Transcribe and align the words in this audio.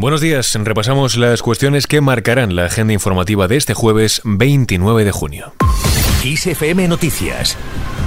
Buenos 0.00 0.22
días, 0.22 0.54
repasamos 0.54 1.18
las 1.18 1.42
cuestiones 1.42 1.86
que 1.86 2.00
marcarán 2.00 2.56
la 2.56 2.64
agenda 2.64 2.94
informativa 2.94 3.48
de 3.48 3.58
este 3.58 3.74
jueves 3.74 4.22
29 4.24 5.04
de 5.04 5.12
junio. 5.12 5.52
ISFM 6.24 6.88
Noticias 6.88 7.54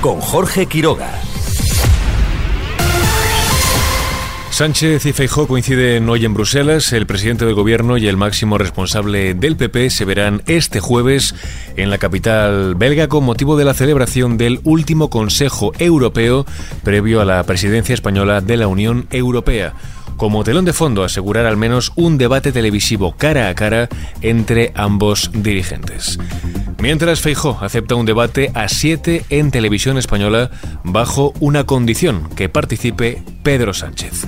con 0.01 0.19
Jorge 0.19 0.65
Quiroga. 0.65 1.21
Sánchez 4.49 5.05
y 5.05 5.13
Feijó 5.13 5.47
coinciden 5.47 6.09
hoy 6.09 6.25
en 6.25 6.33
Bruselas. 6.33 6.91
El 6.93 7.05
presidente 7.05 7.45
del 7.45 7.53
gobierno 7.53 7.97
y 7.97 8.07
el 8.07 8.17
máximo 8.17 8.57
responsable 8.57 9.35
del 9.35 9.55
PP 9.55 9.91
se 9.91 10.05
verán 10.05 10.41
este 10.47 10.79
jueves 10.79 11.35
en 11.77 11.91
la 11.91 11.99
capital 11.99 12.73
belga 12.73 13.07
con 13.07 13.23
motivo 13.23 13.55
de 13.55 13.65
la 13.65 13.75
celebración 13.75 14.37
del 14.37 14.61
último 14.63 15.11
Consejo 15.11 15.73
Europeo 15.77 16.47
previo 16.83 17.21
a 17.21 17.25
la 17.25 17.43
presidencia 17.43 17.93
española 17.93 18.41
de 18.41 18.57
la 18.57 18.65
Unión 18.65 19.05
Europea 19.11 19.75
como 20.17 20.43
telón 20.43 20.65
de 20.65 20.73
fondo 20.73 21.03
asegurar 21.03 21.45
al 21.45 21.57
menos 21.57 21.91
un 21.95 22.17
debate 22.17 22.51
televisivo 22.51 23.15
cara 23.17 23.49
a 23.49 23.55
cara 23.55 23.89
entre 24.21 24.71
ambos 24.75 25.31
dirigentes. 25.33 26.19
Mientras 26.79 27.21
Feijó 27.21 27.57
acepta 27.61 27.95
un 27.95 28.05
debate 28.05 28.51
a 28.53 28.67
siete 28.67 29.25
en 29.29 29.51
televisión 29.51 29.97
española 29.97 30.51
bajo 30.83 31.33
una 31.39 31.65
condición, 31.65 32.29
que 32.35 32.49
participe 32.49 33.23
Pedro 33.41 33.73
Sánchez. 33.73 34.27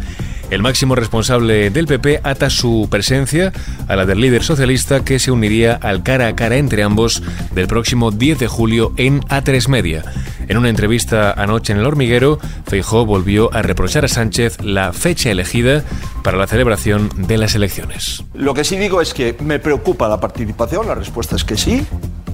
El 0.52 0.62
máximo 0.62 0.96
responsable 0.96 1.70
del 1.70 1.88
PP 1.88 2.22
ata 2.24 2.50
su 2.50 2.88
presencia 2.90 3.52
a 3.88 3.96
la 3.96 4.06
del 4.06 4.22
líder 4.22 4.44
socialista 4.44 5.04
que 5.04 5.18
se 5.20 5.32
uniría 5.32 5.74
al 5.74 6.04
cara 6.04 6.28
a 6.28 6.36
cara 6.36 6.58
entre 6.58 6.84
ambos 6.84 7.24
del 7.54 7.68
próximo 7.68 8.12
10 8.12 8.40
de 8.40 8.48
julio 8.48 8.94
en 8.96 9.22
A3 9.22 9.68
Media. 9.68 10.04
En 10.48 10.58
una 10.58 10.70
entrevista 10.70 11.32
anoche 11.32 11.74
en 11.74 11.80
el 11.80 11.86
hormiguero, 11.86 12.40
Feijó 12.66 13.06
volvió 13.06 13.54
a 13.54 13.62
reprochar 13.62 14.06
a 14.06 14.08
Sánchez 14.08 14.62
la 14.62 14.94
fecha 14.94 15.32
elegida 15.32 15.84
para 16.24 16.38
la 16.38 16.48
celebración 16.48 17.10
de 17.16 17.38
las 17.38 17.56
elecciones. 17.56 18.24
Lo 18.34 18.54
que 18.54 18.64
sí 18.64 18.78
digo 18.78 19.02
es 19.02 19.14
que 19.14 19.36
me 19.40 19.60
preocupa 19.60 20.08
la 20.08 20.20
participación, 20.20 20.88
la 20.88 20.96
respuesta 20.96 21.36
es 21.36 21.44
que 21.44 21.58
sí. 21.58 21.86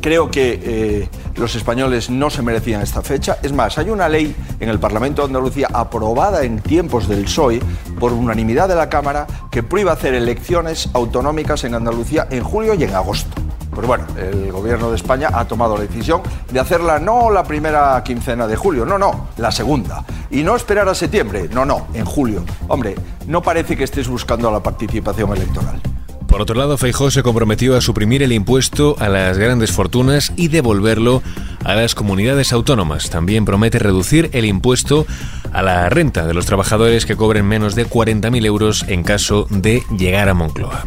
Creo 0.01 0.31
que 0.31 0.59
eh, 0.63 1.09
los 1.35 1.55
españoles 1.55 2.09
no 2.09 2.31
se 2.31 2.41
merecían 2.41 2.81
esta 2.81 3.03
fecha. 3.03 3.37
Es 3.43 3.53
más, 3.53 3.77
hay 3.77 3.91
una 3.91 4.09
ley 4.09 4.35
en 4.59 4.69
el 4.69 4.79
Parlamento 4.79 5.21
de 5.21 5.27
Andalucía 5.27 5.67
aprobada 5.71 6.43
en 6.43 6.59
tiempos 6.59 7.07
del 7.07 7.25
PSOE 7.25 7.61
por 7.99 8.11
unanimidad 8.11 8.67
de 8.67 8.75
la 8.75 8.89
Cámara 8.89 9.27
que 9.51 9.61
prohíbe 9.61 9.91
hacer 9.91 10.15
elecciones 10.15 10.89
autonómicas 10.93 11.63
en 11.65 11.75
Andalucía 11.75 12.27
en 12.31 12.43
julio 12.43 12.73
y 12.73 12.83
en 12.83 12.95
agosto. 12.95 13.50
Pues 13.81 13.99
bueno, 13.99 14.05
el 14.15 14.51
gobierno 14.51 14.91
de 14.91 14.95
España 14.95 15.31
ha 15.33 15.45
tomado 15.45 15.75
la 15.75 15.81
decisión 15.81 16.21
de 16.51 16.59
hacerla 16.59 16.99
no 16.99 17.31
la 17.31 17.43
primera 17.43 18.03
quincena 18.03 18.45
de 18.45 18.55
julio, 18.55 18.85
no, 18.85 18.99
no, 18.99 19.29
la 19.37 19.51
segunda. 19.51 20.05
Y 20.29 20.43
no 20.43 20.55
esperar 20.55 20.87
a 20.87 20.93
septiembre, 20.93 21.49
no, 21.51 21.65
no, 21.65 21.87
en 21.95 22.05
julio. 22.05 22.45
Hombre, 22.67 22.93
no 23.25 23.41
parece 23.41 23.75
que 23.75 23.83
estés 23.83 24.07
buscando 24.07 24.51
la 24.51 24.61
participación 24.61 25.35
electoral. 25.35 25.81
Por 26.27 26.41
otro 26.41 26.55
lado, 26.55 26.77
Feijó 26.77 27.09
se 27.09 27.23
comprometió 27.23 27.75
a 27.75 27.81
suprimir 27.81 28.21
el 28.21 28.33
impuesto 28.33 28.95
a 28.99 29.09
las 29.09 29.39
grandes 29.39 29.71
fortunas 29.71 30.31
y 30.35 30.49
devolverlo 30.49 31.23
a 31.65 31.73
las 31.73 31.95
comunidades 31.95 32.53
autónomas. 32.53 33.09
También 33.09 33.45
promete 33.45 33.79
reducir 33.79 34.29
el 34.33 34.45
impuesto 34.45 35.07
a 35.51 35.63
la 35.63 35.89
renta 35.89 36.27
de 36.27 36.35
los 36.35 36.45
trabajadores 36.45 37.07
que 37.07 37.15
cobren 37.15 37.47
menos 37.47 37.73
de 37.73 37.87
40.000 37.87 38.45
euros 38.45 38.85
en 38.87 39.01
caso 39.01 39.47
de 39.49 39.81
llegar 39.97 40.29
a 40.29 40.35
Moncloa. 40.35 40.85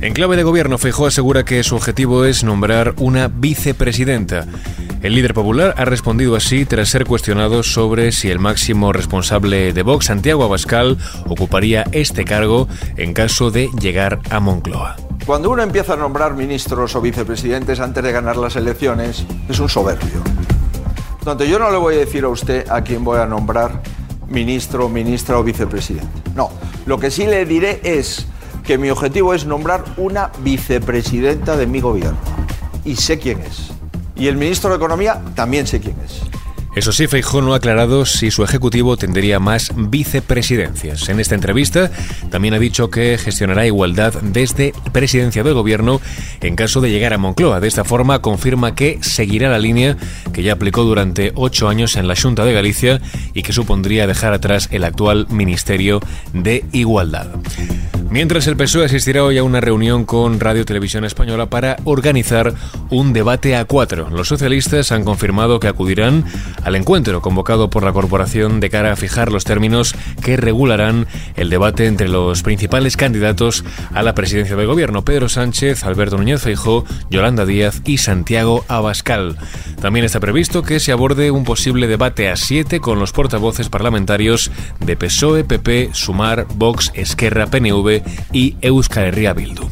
En 0.00 0.12
clave 0.12 0.36
de 0.36 0.44
gobierno, 0.44 0.78
Feijó 0.78 1.06
asegura 1.06 1.44
que 1.44 1.64
su 1.64 1.74
objetivo 1.74 2.24
es 2.24 2.44
nombrar 2.44 2.94
una 2.98 3.26
vicepresidenta. 3.26 4.46
El 5.02 5.16
líder 5.16 5.34
popular 5.34 5.74
ha 5.76 5.84
respondido 5.84 6.36
así 6.36 6.64
tras 6.64 6.88
ser 6.88 7.04
cuestionado 7.04 7.64
sobre 7.64 8.12
si 8.12 8.30
el 8.30 8.38
máximo 8.38 8.92
responsable 8.92 9.72
de 9.72 9.82
Vox, 9.82 10.06
Santiago 10.06 10.44
Abascal, 10.44 10.98
ocuparía 11.26 11.84
este 11.90 12.24
cargo 12.24 12.68
en 12.96 13.12
caso 13.12 13.50
de 13.50 13.70
llegar 13.80 14.20
a 14.30 14.38
Moncloa. 14.38 14.94
Cuando 15.26 15.50
uno 15.50 15.64
empieza 15.64 15.94
a 15.94 15.96
nombrar 15.96 16.34
ministros 16.34 16.94
o 16.94 17.00
vicepresidentes 17.00 17.80
antes 17.80 18.04
de 18.04 18.12
ganar 18.12 18.36
las 18.36 18.54
elecciones, 18.54 19.26
es 19.48 19.58
un 19.58 19.68
soberbio. 19.68 20.22
Entonces 21.18 21.48
yo 21.48 21.58
no 21.58 21.72
le 21.72 21.76
voy 21.76 21.96
a 21.96 21.98
decir 21.98 22.22
a 22.22 22.28
usted 22.28 22.68
a 22.70 22.82
quién 22.82 23.02
voy 23.02 23.18
a 23.18 23.26
nombrar 23.26 23.82
ministro, 24.28 24.88
ministra 24.88 25.38
o 25.38 25.42
vicepresidente. 25.42 26.06
No, 26.36 26.50
lo 26.86 27.00
que 27.00 27.10
sí 27.10 27.26
le 27.26 27.44
diré 27.44 27.80
es 27.82 28.28
que 28.68 28.76
mi 28.76 28.90
objetivo 28.90 29.32
es 29.32 29.46
nombrar 29.46 29.82
una 29.96 30.30
vicepresidenta 30.40 31.56
de 31.56 31.66
mi 31.66 31.80
gobierno. 31.80 32.18
Y 32.84 32.96
sé 32.96 33.18
quién 33.18 33.40
es. 33.40 33.70
Y 34.14 34.26
el 34.26 34.36
ministro 34.36 34.68
de 34.68 34.76
Economía 34.76 35.22
también 35.34 35.66
sé 35.66 35.80
quién 35.80 35.96
es. 36.04 36.20
Eso 36.76 36.92
sí, 36.92 37.06
Feijó 37.06 37.40
no 37.40 37.54
ha 37.54 37.56
aclarado 37.56 38.04
si 38.04 38.30
su 38.30 38.44
ejecutivo 38.44 38.98
tendría 38.98 39.40
más 39.40 39.72
vicepresidencias. 39.74 41.08
En 41.08 41.18
esta 41.18 41.34
entrevista 41.34 41.90
también 42.28 42.52
ha 42.52 42.58
dicho 42.58 42.90
que 42.90 43.16
gestionará 43.16 43.66
igualdad 43.66 44.12
desde 44.20 44.74
presidencia 44.92 45.42
del 45.42 45.54
gobierno 45.54 46.02
en 46.42 46.54
caso 46.54 46.82
de 46.82 46.90
llegar 46.90 47.14
a 47.14 47.18
Moncloa. 47.18 47.60
De 47.60 47.68
esta 47.68 47.84
forma 47.84 48.20
confirma 48.20 48.74
que 48.74 48.98
seguirá 49.00 49.48
la 49.48 49.58
línea 49.58 49.96
que 50.34 50.42
ya 50.42 50.52
aplicó 50.52 50.84
durante 50.84 51.32
ocho 51.36 51.70
años 51.70 51.96
en 51.96 52.06
la 52.06 52.16
Junta 52.16 52.44
de 52.44 52.52
Galicia 52.52 53.00
y 53.32 53.42
que 53.42 53.54
supondría 53.54 54.06
dejar 54.06 54.34
atrás 54.34 54.68
el 54.70 54.84
actual 54.84 55.26
Ministerio 55.30 56.00
de 56.34 56.66
Igualdad. 56.72 57.28
Mientras 58.10 58.46
el 58.46 58.56
PSOE 58.56 58.86
asistirá 58.86 59.22
hoy 59.22 59.36
a 59.36 59.42
una 59.42 59.60
reunión 59.60 60.06
con 60.06 60.40
Radio 60.40 60.64
Televisión 60.64 61.04
Española 61.04 61.46
para 61.46 61.76
organizar 61.84 62.54
un 62.88 63.12
debate 63.12 63.54
a 63.54 63.66
cuatro. 63.66 64.08
Los 64.08 64.28
socialistas 64.28 64.92
han 64.92 65.04
confirmado 65.04 65.60
que 65.60 65.68
acudirán 65.68 66.24
al 66.64 66.74
encuentro 66.74 67.20
convocado 67.20 67.68
por 67.68 67.82
la 67.82 67.92
corporación 67.92 68.60
de 68.60 68.70
cara 68.70 68.92
a 68.92 68.96
fijar 68.96 69.30
los 69.30 69.44
términos 69.44 69.94
que 70.22 70.38
regularán 70.38 71.06
el 71.36 71.50
debate 71.50 71.84
entre 71.84 72.08
los 72.08 72.42
principales 72.42 72.96
candidatos 72.96 73.62
a 73.92 74.02
la 74.02 74.14
presidencia 74.14 74.56
del 74.56 74.66
gobierno, 74.66 75.04
Pedro 75.04 75.28
Sánchez, 75.28 75.84
Alberto 75.84 76.16
Núñez 76.16 76.40
Feijó, 76.40 76.86
Yolanda 77.10 77.44
Díaz 77.44 77.82
y 77.84 77.98
Santiago 77.98 78.64
Abascal. 78.68 79.36
También 79.82 80.06
está 80.06 80.18
previsto 80.18 80.62
que 80.62 80.80
se 80.80 80.92
aborde 80.92 81.30
un 81.30 81.44
posible 81.44 81.86
debate 81.86 82.30
a 82.30 82.36
siete 82.36 82.80
con 82.80 82.98
los 82.98 83.12
portavoces 83.12 83.68
parlamentarios 83.68 84.50
de 84.80 84.96
PSOE, 84.96 85.44
PP, 85.44 85.90
Sumar, 85.92 86.46
Vox, 86.54 86.90
Esquerra, 86.94 87.48
PNV 87.48 87.97
y 88.32 88.56
Euskal 88.60 89.06
Herria 89.06 89.32
Bildu. 89.32 89.68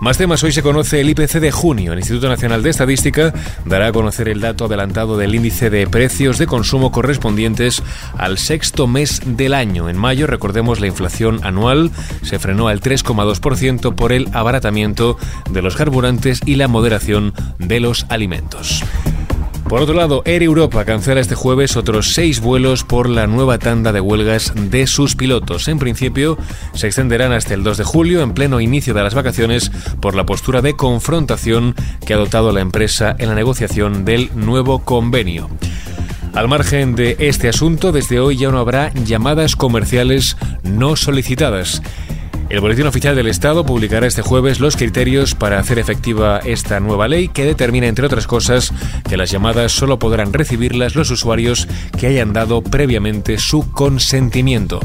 Más 0.00 0.16
temas, 0.16 0.42
hoy 0.42 0.52
se 0.52 0.62
conoce 0.62 1.02
el 1.02 1.10
IPC 1.10 1.40
de 1.40 1.50
junio. 1.50 1.92
El 1.92 1.98
Instituto 1.98 2.26
Nacional 2.26 2.62
de 2.62 2.70
Estadística 2.70 3.34
dará 3.66 3.88
a 3.88 3.92
conocer 3.92 4.30
el 4.30 4.40
dato 4.40 4.64
adelantado 4.64 5.18
del 5.18 5.34
índice 5.34 5.68
de 5.68 5.86
precios 5.86 6.38
de 6.38 6.46
consumo 6.46 6.90
correspondientes 6.90 7.82
al 8.16 8.38
sexto 8.38 8.86
mes 8.86 9.20
del 9.26 9.52
año. 9.52 9.90
En 9.90 9.98
mayo, 9.98 10.26
recordemos, 10.26 10.80
la 10.80 10.86
inflación 10.86 11.40
anual 11.44 11.90
se 12.22 12.38
frenó 12.38 12.68
al 12.68 12.80
3,2% 12.80 13.94
por 13.94 14.12
el 14.12 14.28
abaratamiento 14.32 15.18
de 15.50 15.60
los 15.60 15.76
carburantes 15.76 16.40
y 16.46 16.54
la 16.54 16.66
moderación 16.66 17.34
de 17.58 17.80
los 17.80 18.06
alimentos. 18.08 18.82
Por 19.70 19.82
otro 19.82 19.94
lado, 19.94 20.22
Air 20.24 20.42
Europa 20.42 20.84
cancela 20.84 21.20
este 21.20 21.36
jueves 21.36 21.76
otros 21.76 22.12
seis 22.12 22.40
vuelos 22.40 22.82
por 22.82 23.08
la 23.08 23.28
nueva 23.28 23.56
tanda 23.60 23.92
de 23.92 24.00
huelgas 24.00 24.52
de 24.56 24.88
sus 24.88 25.14
pilotos. 25.14 25.68
En 25.68 25.78
principio, 25.78 26.36
se 26.74 26.88
extenderán 26.88 27.30
hasta 27.30 27.54
el 27.54 27.62
2 27.62 27.78
de 27.78 27.84
julio, 27.84 28.20
en 28.22 28.34
pleno 28.34 28.60
inicio 28.60 28.94
de 28.94 29.04
las 29.04 29.14
vacaciones, 29.14 29.70
por 30.00 30.16
la 30.16 30.26
postura 30.26 30.60
de 30.60 30.74
confrontación 30.74 31.76
que 32.04 32.14
ha 32.14 32.16
adoptado 32.16 32.50
la 32.50 32.62
empresa 32.62 33.14
en 33.16 33.28
la 33.28 33.36
negociación 33.36 34.04
del 34.04 34.32
nuevo 34.34 34.80
convenio. 34.80 35.48
Al 36.34 36.48
margen 36.48 36.96
de 36.96 37.14
este 37.20 37.48
asunto, 37.48 37.92
desde 37.92 38.18
hoy 38.18 38.36
ya 38.36 38.50
no 38.50 38.58
habrá 38.58 38.92
llamadas 38.94 39.54
comerciales 39.54 40.36
no 40.64 40.96
solicitadas. 40.96 41.80
El 42.50 42.58
Boletín 42.58 42.88
Oficial 42.88 43.14
del 43.14 43.28
Estado 43.28 43.64
publicará 43.64 44.08
este 44.08 44.22
jueves 44.22 44.58
los 44.58 44.74
criterios 44.74 45.36
para 45.36 45.60
hacer 45.60 45.78
efectiva 45.78 46.40
esta 46.44 46.80
nueva 46.80 47.06
ley 47.06 47.28
que 47.28 47.44
determina, 47.44 47.86
entre 47.86 48.06
otras 48.06 48.26
cosas, 48.26 48.72
que 49.08 49.16
las 49.16 49.30
llamadas 49.30 49.70
solo 49.70 50.00
podrán 50.00 50.32
recibirlas 50.32 50.96
los 50.96 51.12
usuarios 51.12 51.68
que 51.96 52.08
hayan 52.08 52.32
dado 52.32 52.60
previamente 52.60 53.38
su 53.38 53.70
consentimiento. 53.70 54.80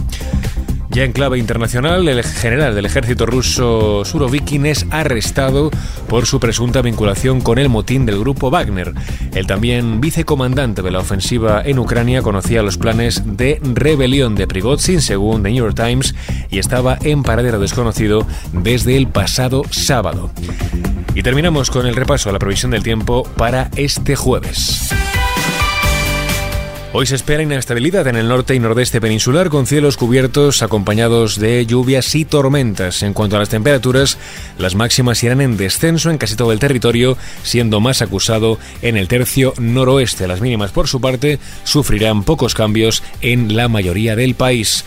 Ya 0.95 1.03
en 1.03 1.11
clave 1.11 1.37
internacional, 1.39 2.07
el 2.07 2.23
general 2.23 2.73
del 2.73 2.85
ejército 2.85 3.25
ruso 3.25 4.05
Surovikin 4.05 4.65
es 4.65 4.85
arrestado 4.91 5.69
por 6.07 6.25
su 6.25 6.39
presunta 6.39 6.81
vinculación 6.81 7.41
con 7.41 7.59
el 7.59 7.67
motín 7.67 8.05
del 8.05 8.17
grupo 8.17 8.49
Wagner. 8.49 8.93
El 9.33 9.45
también 9.45 9.99
vicecomandante 9.99 10.81
de 10.81 10.91
la 10.91 10.99
ofensiva 10.99 11.61
en 11.65 11.79
Ucrania 11.79 12.21
conocía 12.21 12.63
los 12.63 12.77
planes 12.77 13.23
de 13.25 13.59
rebelión 13.61 14.35
de 14.35 14.47
Prigozhin, 14.47 15.01
según 15.01 15.43
The 15.43 15.49
New 15.49 15.65
York 15.65 15.75
Times, 15.75 16.15
y 16.49 16.59
estaba 16.59 16.97
en 17.01 17.23
paradero 17.23 17.59
desconocido 17.59 18.25
desde 18.53 18.95
el 18.95 19.07
pasado 19.07 19.63
sábado. 19.71 20.31
Y 21.13 21.23
terminamos 21.23 21.71
con 21.71 21.87
el 21.87 21.97
repaso 21.97 22.29
a 22.29 22.31
la 22.31 22.39
previsión 22.39 22.71
del 22.71 22.83
tiempo 22.83 23.23
para 23.35 23.69
este 23.75 24.15
jueves. 24.15 24.93
Hoy 26.97 27.05
se 27.05 27.15
espera 27.15 27.43
inestabilidad 27.43 28.07
en 28.07 28.15
el 28.15 28.29
norte 28.29 28.55
y 28.55 28.59
nordeste 28.59 29.01
peninsular 29.01 29.49
con 29.49 29.67
cielos 29.67 29.97
cubiertos 29.97 30.61
acompañados 30.61 31.37
de 31.37 31.65
lluvias 31.65 32.15
y 32.15 32.23
tormentas. 32.23 33.03
En 33.03 33.11
cuanto 33.11 33.35
a 33.35 33.39
las 33.39 33.49
temperaturas, 33.49 34.17
las 34.57 34.75
máximas 34.75 35.21
irán 35.21 35.41
en 35.41 35.57
descenso 35.57 36.09
en 36.09 36.17
casi 36.17 36.37
todo 36.37 36.53
el 36.53 36.59
territorio, 36.59 37.17
siendo 37.43 37.81
más 37.81 38.01
acusado 38.01 38.59
en 38.81 38.95
el 38.95 39.09
tercio 39.09 39.53
noroeste. 39.59 40.25
Las 40.25 40.39
mínimas, 40.39 40.71
por 40.71 40.87
su 40.87 41.01
parte, 41.01 41.37
sufrirán 41.65 42.23
pocos 42.23 42.53
cambios 42.53 43.03
en 43.19 43.57
la 43.57 43.67
mayoría 43.67 44.15
del 44.15 44.33
país. 44.33 44.85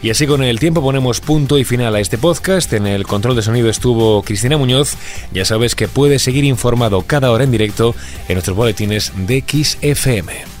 Y 0.00 0.10
así 0.10 0.28
con 0.28 0.44
el 0.44 0.60
tiempo 0.60 0.80
ponemos 0.80 1.20
punto 1.20 1.58
y 1.58 1.64
final 1.64 1.96
a 1.96 1.98
este 1.98 2.18
podcast. 2.18 2.72
En 2.72 2.86
el 2.86 3.04
control 3.04 3.34
de 3.34 3.42
sonido 3.42 3.68
estuvo 3.68 4.22
Cristina 4.22 4.58
Muñoz. 4.58 4.94
Ya 5.32 5.44
sabes 5.44 5.74
que 5.74 5.88
puedes 5.88 6.22
seguir 6.22 6.44
informado 6.44 7.02
cada 7.02 7.32
hora 7.32 7.42
en 7.42 7.50
directo 7.50 7.96
en 8.28 8.34
nuestros 8.34 8.56
boletines 8.56 9.12
de 9.26 9.42
XFM. 9.44 10.57